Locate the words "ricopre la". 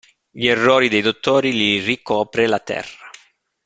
1.77-2.57